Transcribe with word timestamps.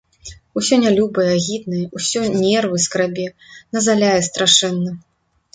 Усё 0.59 0.75
нялюбае, 0.83 1.25
агіднае, 1.33 1.83
усё 1.99 2.19
нервы 2.45 2.77
скрабе, 2.87 3.27
назаляе 3.79 4.19
страшэнна. 4.31 4.91